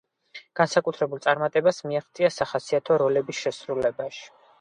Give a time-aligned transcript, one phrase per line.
[0.59, 4.27] განსაკუთრებულ წარმატებას მიაღწია სახასიათო როლების შესრულებაში.